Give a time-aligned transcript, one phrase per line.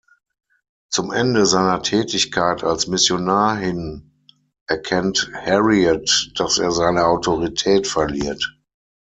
[0.89, 4.25] Zum Ende seiner Tätigkeit als Missionar hin
[4.65, 8.59] erkennt Heriot, dass er seine Autorität verliert.